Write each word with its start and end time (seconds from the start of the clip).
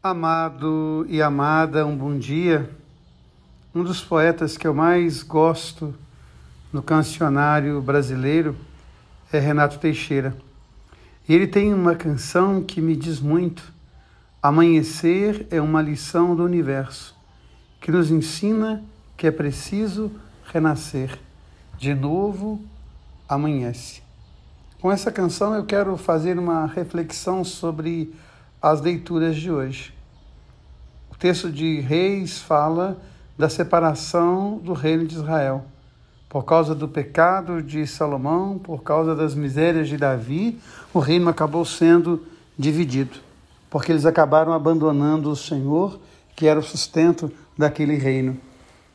Amado 0.00 1.04
e 1.08 1.20
amada, 1.20 1.84
um 1.84 1.96
bom 1.96 2.16
dia. 2.16 2.70
Um 3.74 3.82
dos 3.82 4.00
poetas 4.00 4.56
que 4.56 4.64
eu 4.64 4.72
mais 4.72 5.24
gosto 5.24 5.92
no 6.72 6.80
cancionário 6.80 7.82
brasileiro 7.82 8.54
é 9.32 9.40
Renato 9.40 9.80
Teixeira. 9.80 10.36
E 11.28 11.34
ele 11.34 11.48
tem 11.48 11.74
uma 11.74 11.96
canção 11.96 12.62
que 12.62 12.80
me 12.80 12.94
diz 12.94 13.18
muito. 13.18 13.72
Amanhecer 14.40 15.48
é 15.50 15.60
uma 15.60 15.82
lição 15.82 16.36
do 16.36 16.44
universo 16.44 17.16
que 17.80 17.90
nos 17.90 18.08
ensina 18.08 18.84
que 19.16 19.26
é 19.26 19.32
preciso 19.32 20.12
renascer. 20.44 21.18
De 21.76 21.92
novo, 21.92 22.64
amanhece. 23.28 24.00
Com 24.80 24.92
essa 24.92 25.10
canção 25.10 25.56
eu 25.56 25.64
quero 25.64 25.96
fazer 25.96 26.38
uma 26.38 26.66
reflexão 26.66 27.42
sobre 27.42 28.14
as 28.60 28.80
leituras 28.80 29.36
de 29.36 29.50
hoje. 29.50 29.94
O 31.12 31.16
texto 31.16 31.50
de 31.50 31.80
Reis 31.80 32.38
fala 32.38 32.98
da 33.36 33.48
separação 33.48 34.58
do 34.58 34.72
reino 34.72 35.06
de 35.06 35.14
Israel. 35.14 35.64
Por 36.28 36.44
causa 36.44 36.74
do 36.74 36.88
pecado 36.88 37.62
de 37.62 37.86
Salomão, 37.86 38.58
por 38.58 38.82
causa 38.82 39.14
das 39.14 39.34
misérias 39.34 39.88
de 39.88 39.96
Davi, 39.96 40.58
o 40.92 40.98
reino 40.98 41.28
acabou 41.30 41.64
sendo 41.64 42.22
dividido, 42.58 43.18
porque 43.70 43.92
eles 43.92 44.04
acabaram 44.04 44.52
abandonando 44.52 45.30
o 45.30 45.36
Senhor, 45.36 45.98
que 46.34 46.46
era 46.46 46.58
o 46.58 46.62
sustento 46.62 47.32
daquele 47.56 47.94
reino. 47.94 48.36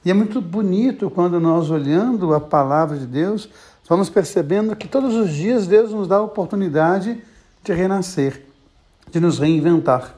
E 0.06 0.12
é 0.12 0.14
muito 0.14 0.42
bonito 0.42 1.10
quando 1.10 1.40
nós, 1.40 1.70
olhando 1.70 2.34
a 2.34 2.42
palavra 2.42 2.98
de 2.98 3.08
Deus, 3.08 3.50
vamos 3.88 4.10
percebendo 4.10 4.76
que 4.76 4.88
todos 4.88 5.16
os 5.16 5.32
dias 5.32 5.66
Deus 5.66 5.92
nos 5.92 6.08
dá 6.08 6.18
a 6.18 6.22
oportunidade 6.22 7.20
de 7.64 7.74
renascer 7.74 8.53
de 9.10 9.20
nos 9.20 9.40
reinventar. 9.40 10.16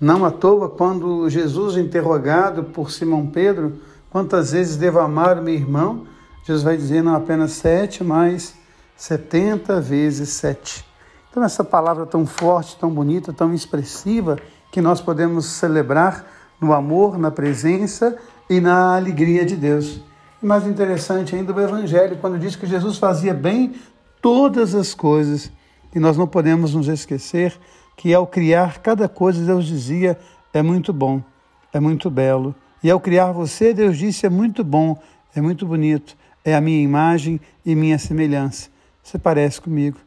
Não 0.00 0.24
à 0.24 0.30
toa, 0.30 0.68
quando 0.68 1.28
Jesus, 1.30 1.76
interrogado 1.76 2.64
por 2.64 2.90
Simão 2.90 3.26
Pedro, 3.26 3.78
quantas 4.10 4.52
vezes 4.52 4.76
devo 4.76 4.98
amar 4.98 5.38
o 5.38 5.42
meu 5.42 5.54
irmão? 5.54 6.06
Jesus 6.44 6.62
vai 6.62 6.76
dizer 6.76 7.02
não 7.02 7.14
apenas 7.14 7.52
sete, 7.52 8.04
mas 8.04 8.54
setenta 8.96 9.80
vezes 9.80 10.30
sete. 10.30 10.84
Então, 11.30 11.42
essa 11.42 11.64
palavra 11.64 12.06
tão 12.06 12.26
forte, 12.26 12.76
tão 12.76 12.90
bonita, 12.90 13.32
tão 13.32 13.54
expressiva, 13.54 14.38
que 14.70 14.80
nós 14.80 15.00
podemos 15.00 15.46
celebrar 15.46 16.26
no 16.60 16.72
amor, 16.72 17.18
na 17.18 17.30
presença 17.30 18.16
e 18.50 18.60
na 18.60 18.96
alegria 18.96 19.44
de 19.44 19.56
Deus. 19.56 20.00
E 20.42 20.46
mais 20.46 20.66
interessante 20.66 21.34
ainda 21.34 21.52
o 21.52 21.60
Evangelho, 21.60 22.18
quando 22.20 22.38
diz 22.38 22.56
que 22.56 22.66
Jesus 22.66 22.98
fazia 22.98 23.32
bem 23.32 23.74
todas 24.20 24.74
as 24.74 24.94
coisas, 24.94 25.50
e 25.94 26.00
nós 26.00 26.16
não 26.16 26.26
podemos 26.26 26.74
nos 26.74 26.88
esquecer 26.88 27.58
que 27.96 28.12
ao 28.12 28.26
criar 28.26 28.78
cada 28.80 29.08
coisa, 29.08 29.44
Deus 29.44 29.66
dizia: 29.66 30.18
é 30.52 30.62
muito 30.62 30.92
bom, 30.92 31.22
é 31.72 31.80
muito 31.80 32.10
belo. 32.10 32.54
E 32.82 32.90
ao 32.90 33.00
criar 33.00 33.32
você, 33.32 33.72
Deus 33.72 33.96
disse: 33.96 34.26
é 34.26 34.30
muito 34.30 34.62
bom, 34.62 35.00
é 35.34 35.40
muito 35.40 35.66
bonito, 35.66 36.16
é 36.44 36.54
a 36.54 36.60
minha 36.60 36.82
imagem 36.82 37.40
e 37.64 37.74
minha 37.74 37.98
semelhança. 37.98 38.68
Você 39.02 39.18
parece 39.18 39.60
comigo. 39.60 39.98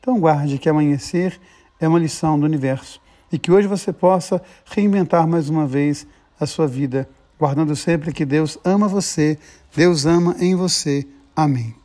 Então, 0.00 0.18
guarde 0.20 0.58
que 0.58 0.68
amanhecer 0.68 1.40
é 1.80 1.88
uma 1.88 1.98
lição 1.98 2.38
do 2.38 2.44
universo 2.44 3.00
e 3.32 3.38
que 3.38 3.50
hoje 3.50 3.66
você 3.66 3.92
possa 3.92 4.40
reinventar 4.64 5.26
mais 5.26 5.48
uma 5.48 5.66
vez 5.66 6.06
a 6.38 6.46
sua 6.46 6.66
vida, 6.66 7.08
guardando 7.38 7.74
sempre 7.74 8.12
que 8.12 8.24
Deus 8.24 8.58
ama 8.64 8.86
você, 8.86 9.38
Deus 9.74 10.06
ama 10.06 10.36
em 10.38 10.54
você. 10.54 11.06
Amém. 11.34 11.83